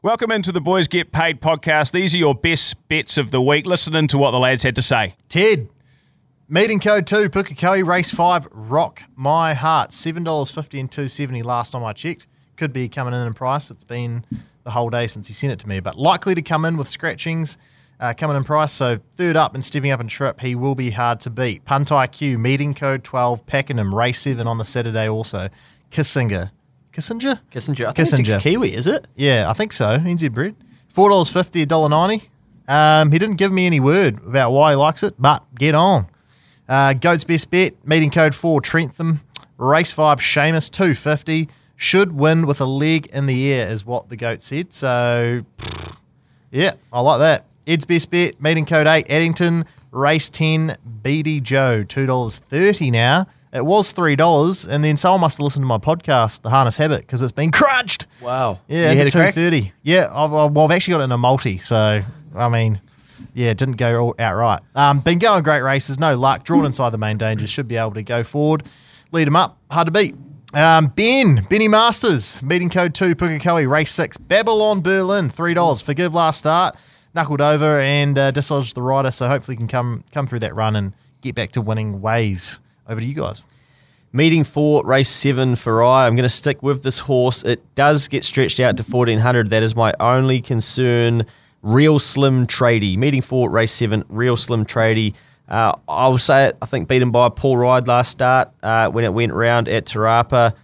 Welcome 0.00 0.30
into 0.30 0.52
the 0.52 0.60
Boys 0.60 0.86
Get 0.86 1.10
Paid 1.10 1.40
podcast. 1.40 1.90
These 1.90 2.14
are 2.14 2.18
your 2.18 2.34
best 2.36 2.86
bets 2.86 3.18
of 3.18 3.32
the 3.32 3.42
week. 3.42 3.66
Listening 3.66 4.06
to 4.06 4.16
what 4.16 4.30
the 4.30 4.38
lads 4.38 4.62
had 4.62 4.76
to 4.76 4.82
say. 4.82 5.16
Ted, 5.28 5.70
meeting 6.48 6.78
code 6.78 7.04
two, 7.04 7.28
Pukekohe 7.28 7.84
race 7.84 8.12
five, 8.12 8.46
rock 8.52 9.02
my 9.16 9.54
heart. 9.54 9.92
Seven 9.92 10.22
dollars 10.22 10.52
fifty 10.52 10.78
and 10.78 10.88
two 10.90 11.08
seventy 11.08 11.42
last 11.42 11.72
time 11.72 11.82
I 11.82 11.94
checked. 11.94 12.28
Could 12.54 12.72
be 12.72 12.88
coming 12.88 13.12
in 13.12 13.26
in 13.26 13.34
price. 13.34 13.72
It's 13.72 13.82
been 13.82 14.24
the 14.62 14.70
whole 14.70 14.88
day 14.88 15.08
since 15.08 15.26
he 15.26 15.34
sent 15.34 15.52
it 15.52 15.58
to 15.60 15.68
me, 15.68 15.80
but 15.80 15.96
likely 15.96 16.36
to 16.36 16.42
come 16.42 16.64
in 16.64 16.76
with 16.76 16.88
scratchings. 16.88 17.58
Uh, 17.98 18.14
coming 18.16 18.36
in 18.36 18.44
price, 18.44 18.72
so 18.72 19.00
third 19.16 19.34
up 19.34 19.56
and 19.56 19.64
stepping 19.64 19.90
up 19.90 20.00
in 20.00 20.06
trip, 20.06 20.38
he 20.38 20.54
will 20.54 20.76
be 20.76 20.90
hard 20.90 21.18
to 21.18 21.30
beat. 21.30 21.64
Punt 21.64 21.88
IQ, 21.88 22.38
meeting 22.38 22.72
code 22.72 23.02
12, 23.02 23.44
Pakenham, 23.44 23.92
race 23.92 24.20
7 24.20 24.46
on 24.46 24.58
the 24.58 24.64
Saturday 24.64 25.08
also. 25.08 25.48
Kissinger. 25.90 26.52
Kissinger? 26.98 27.40
Kissinger. 27.52 27.86
I 27.86 27.92
think 27.92 28.08
Kissinger. 28.08 28.34
it's 28.34 28.42
Kiwi, 28.42 28.74
is 28.74 28.88
it? 28.88 29.06
Yeah, 29.14 29.48
I 29.48 29.52
think 29.52 29.72
so. 29.72 29.98
NZ 29.98 30.32
bred. 30.32 30.56
Four 30.88 31.10
dollars 31.10 31.30
fifty, 31.30 31.64
$1.90. 31.64 32.22
Um, 32.66 33.12
he 33.12 33.18
didn't 33.20 33.36
give 33.36 33.52
me 33.52 33.66
any 33.66 33.78
word 33.78 34.24
about 34.26 34.50
why 34.50 34.70
he 34.72 34.76
likes 34.76 35.04
it, 35.04 35.14
but 35.16 35.44
get 35.54 35.76
on. 35.76 36.08
Uh, 36.68 36.92
Goat's 36.94 37.22
best 37.24 37.50
bet, 37.50 37.74
meeting 37.86 38.10
code 38.10 38.34
four, 38.34 38.60
Trentham. 38.60 39.20
Race 39.58 39.92
five, 39.92 40.18
Seamus, 40.18 40.70
two 40.70 40.94
fifty. 40.94 41.48
Should 41.76 42.12
win 42.12 42.46
with 42.46 42.60
a 42.60 42.64
leg 42.66 43.06
in 43.12 43.26
the 43.26 43.52
air, 43.52 43.70
is 43.70 43.86
what 43.86 44.08
the 44.08 44.16
goat 44.16 44.42
said. 44.42 44.72
So, 44.72 45.44
yeah, 46.50 46.72
I 46.92 47.00
like 47.00 47.20
that. 47.20 47.44
Ed's 47.68 47.84
best 47.84 48.10
bet, 48.10 48.42
meeting 48.42 48.66
code 48.66 48.88
eight, 48.88 49.08
Addington. 49.08 49.64
Race 49.92 50.28
ten, 50.28 50.76
BD 51.02 51.40
Joe, 51.40 51.84
two 51.84 52.06
dollars 52.06 52.38
thirty 52.38 52.90
now. 52.90 53.28
It 53.52 53.64
was 53.64 53.92
three 53.92 54.16
dollars, 54.16 54.66
and 54.66 54.84
then 54.84 54.96
someone 54.96 55.22
must 55.22 55.38
have 55.38 55.44
listened 55.44 55.62
to 55.62 55.66
my 55.66 55.78
podcast, 55.78 56.42
The 56.42 56.50
Harness 56.50 56.76
Habit, 56.76 57.00
because 57.00 57.22
it's 57.22 57.32
been 57.32 57.50
crunched. 57.52 58.06
Wow. 58.22 58.60
Yeah, 58.68 58.92
you 58.92 58.98
had 58.98 59.10
two 59.10 59.32
thirty. 59.32 59.72
Yeah, 59.82 60.08
I've, 60.10 60.32
I've, 60.34 60.52
well, 60.52 60.66
I've 60.66 60.70
actually 60.70 60.92
got 60.92 61.00
it 61.00 61.04
in 61.04 61.12
a 61.12 61.18
multi, 61.18 61.58
so 61.58 62.02
I 62.34 62.48
mean, 62.48 62.80
yeah, 63.34 63.50
it 63.50 63.58
didn't 63.58 63.76
go 63.76 63.98
all 64.00 64.14
outright. 64.18 64.60
Um, 64.74 65.00
been 65.00 65.18
going 65.18 65.42
great 65.42 65.62
races, 65.62 65.98
no 65.98 66.16
luck. 66.16 66.44
Drawn 66.44 66.66
inside 66.66 66.90
the 66.90 66.98
main 66.98 67.16
danger, 67.16 67.46
should 67.46 67.68
be 67.68 67.76
able 67.76 67.94
to 67.94 68.02
go 68.02 68.22
forward, 68.22 68.64
lead 69.12 69.26
them 69.26 69.36
up, 69.36 69.58
hard 69.70 69.86
to 69.86 69.92
beat. 69.92 70.14
Um, 70.54 70.86
ben, 70.88 71.46
Benny 71.50 71.68
Masters, 71.68 72.42
meeting 72.42 72.70
code 72.70 72.94
two, 72.94 73.14
Pukekohe, 73.14 73.68
race 73.68 73.92
six, 73.92 74.16
Babylon 74.16 74.80
Berlin, 74.82 75.30
three 75.30 75.54
dollars. 75.54 75.80
Forgive 75.80 76.14
last 76.14 76.38
start, 76.40 76.76
knuckled 77.14 77.40
over 77.40 77.80
and 77.80 78.16
uh, 78.18 78.30
dislodged 78.30 78.74
the 78.74 78.82
rider, 78.82 79.10
so 79.10 79.26
hopefully 79.28 79.56
can 79.56 79.68
come 79.68 80.04
come 80.12 80.26
through 80.26 80.40
that 80.40 80.54
run 80.54 80.76
and 80.76 80.92
get 81.22 81.34
back 81.34 81.52
to 81.52 81.60
winning 81.60 82.00
ways. 82.00 82.60
Over 82.88 83.00
to 83.00 83.06
you 83.06 83.14
guys. 83.14 83.44
Meeting 84.12 84.42
four, 84.42 84.84
race 84.86 85.10
seven 85.10 85.54
for 85.54 85.84
I. 85.84 86.06
I'm 86.06 86.16
going 86.16 86.22
to 86.22 86.30
stick 86.30 86.62
with 86.62 86.82
this 86.82 86.98
horse. 86.98 87.44
It 87.44 87.62
does 87.74 88.08
get 88.08 88.24
stretched 88.24 88.58
out 88.58 88.78
to 88.78 88.82
1400. 88.82 89.50
That 89.50 89.62
is 89.62 89.76
my 89.76 89.92
only 90.00 90.40
concern. 90.40 91.26
Real 91.62 91.98
Slim 91.98 92.46
Tradie. 92.46 92.96
Meeting 92.96 93.20
four, 93.20 93.50
race 93.50 93.72
seven, 93.72 94.04
Real 94.08 94.36
Slim 94.36 94.64
Tradie. 94.64 95.14
Uh, 95.48 95.74
I'll 95.88 96.18
say 96.18 96.46
it. 96.46 96.56
I 96.62 96.66
think 96.66 96.88
beaten 96.88 97.10
by 97.10 97.28
Paul 97.28 97.58
Ride 97.58 97.86
last 97.86 98.10
start 98.10 98.50
uh, 98.62 98.88
when 98.88 99.04
it 99.04 99.12
went 99.12 99.32
round 99.32 99.68
at 99.68 99.86
Te 99.86 99.98
Rapa. 99.98 100.54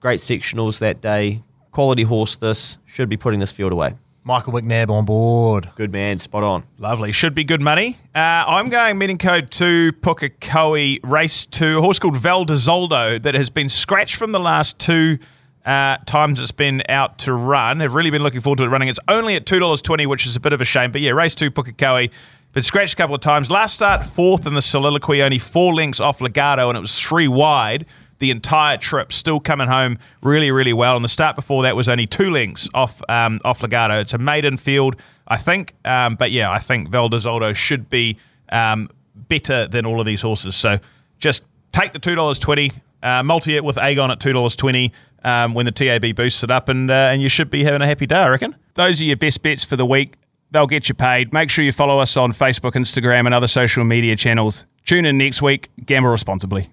Great 0.00 0.18
sectionals 0.18 0.80
that 0.80 1.00
day. 1.00 1.42
Quality 1.70 2.02
horse. 2.02 2.36
This 2.36 2.78
should 2.86 3.08
be 3.08 3.16
putting 3.16 3.38
this 3.38 3.52
field 3.52 3.72
away. 3.72 3.94
Michael 4.28 4.52
McNab 4.52 4.90
on 4.90 5.06
board. 5.06 5.70
Good 5.74 5.90
man. 5.90 6.18
Spot 6.18 6.42
on. 6.42 6.64
Lovely. 6.76 7.12
Should 7.12 7.34
be 7.34 7.44
good 7.44 7.62
money. 7.62 7.96
Uh, 8.14 8.44
I'm 8.46 8.68
going 8.68 8.98
meeting 8.98 9.16
code 9.16 9.50
2, 9.50 9.92
Pukekohe, 10.02 11.00
race 11.02 11.46
2, 11.46 11.78
a 11.78 11.80
horse 11.80 11.98
called 11.98 12.16
Valdezoldo 12.16 13.22
that 13.22 13.34
has 13.34 13.48
been 13.48 13.70
scratched 13.70 14.16
from 14.16 14.32
the 14.32 14.38
last 14.38 14.78
two 14.78 15.18
uh, 15.64 15.96
times 16.04 16.40
it's 16.40 16.52
been 16.52 16.82
out 16.90 17.18
to 17.20 17.32
run. 17.32 17.80
I've 17.80 17.94
really 17.94 18.10
been 18.10 18.22
looking 18.22 18.42
forward 18.42 18.58
to 18.58 18.64
it 18.64 18.68
running. 18.68 18.88
It's 18.88 19.00
only 19.08 19.34
at 19.34 19.46
$2.20, 19.46 20.06
which 20.06 20.26
is 20.26 20.36
a 20.36 20.40
bit 20.40 20.52
of 20.52 20.60
a 20.60 20.64
shame. 20.66 20.92
But 20.92 21.00
yeah, 21.00 21.12
race 21.12 21.34
2, 21.34 21.50
Pukekohe. 21.50 22.10
Been 22.52 22.62
scratched 22.62 22.92
a 22.92 22.96
couple 22.96 23.14
of 23.14 23.22
times. 23.22 23.50
Last 23.50 23.76
start, 23.76 24.04
fourth 24.04 24.46
in 24.46 24.52
the 24.52 24.60
soliloquy, 24.60 25.22
only 25.22 25.38
four 25.38 25.72
lengths 25.72 26.00
off 26.00 26.20
Legato, 26.20 26.68
and 26.68 26.76
it 26.76 26.82
was 26.82 27.00
three 27.00 27.28
wide 27.28 27.86
the 28.18 28.30
entire 28.30 28.76
trip. 28.76 29.12
Still 29.12 29.40
coming 29.40 29.68
home 29.68 29.98
really, 30.22 30.50
really 30.50 30.72
well. 30.72 30.96
And 30.96 31.04
the 31.04 31.08
start 31.08 31.36
before 31.36 31.62
that 31.62 31.76
was 31.76 31.88
only 31.88 32.06
two 32.06 32.30
lengths 32.30 32.68
off 32.74 33.02
um, 33.08 33.40
off 33.44 33.62
Legato. 33.62 34.00
It's 34.00 34.14
a 34.14 34.18
maiden 34.18 34.56
field, 34.56 34.96
I 35.26 35.36
think. 35.36 35.74
Um, 35.84 36.16
but 36.16 36.30
yeah, 36.30 36.50
I 36.50 36.58
think 36.58 36.88
Valdezoldo 36.90 37.54
should 37.54 37.88
be 37.88 38.18
um, 38.50 38.90
better 39.14 39.66
than 39.68 39.86
all 39.86 40.00
of 40.00 40.06
these 40.06 40.22
horses. 40.22 40.56
So 40.56 40.78
just 41.18 41.42
take 41.72 41.92
the 41.92 41.98
two 41.98 42.14
dollars 42.14 42.38
twenty, 42.38 42.72
uh, 43.02 43.22
multi 43.22 43.56
it 43.56 43.64
with 43.64 43.78
Agon 43.78 44.10
at 44.10 44.20
two 44.20 44.32
dollars 44.32 44.56
twenty. 44.56 44.92
Um, 45.24 45.52
when 45.52 45.66
the 45.66 45.72
TAB 45.72 46.14
boosts 46.14 46.44
it 46.44 46.50
up, 46.50 46.68
and 46.68 46.88
uh, 46.88 46.94
and 46.94 47.20
you 47.20 47.28
should 47.28 47.50
be 47.50 47.64
having 47.64 47.82
a 47.82 47.86
happy 47.86 48.06
day, 48.06 48.14
I 48.14 48.28
reckon. 48.28 48.54
Those 48.74 49.02
are 49.02 49.04
your 49.04 49.16
best 49.16 49.42
bets 49.42 49.64
for 49.64 49.74
the 49.74 49.84
week. 49.84 50.14
They'll 50.52 50.68
get 50.68 50.88
you 50.88 50.94
paid. 50.94 51.32
Make 51.32 51.50
sure 51.50 51.64
you 51.64 51.72
follow 51.72 51.98
us 51.98 52.16
on 52.16 52.32
Facebook, 52.32 52.72
Instagram, 52.72 53.26
and 53.26 53.34
other 53.34 53.48
social 53.48 53.82
media 53.82 54.14
channels. 54.14 54.64
Tune 54.86 55.04
in 55.04 55.18
next 55.18 55.42
week. 55.42 55.70
Gamble 55.84 56.10
responsibly. 56.10 56.70